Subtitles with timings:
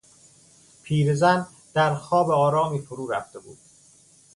[0.83, 3.57] پیرزن در خواب آرامی فرورفته بود.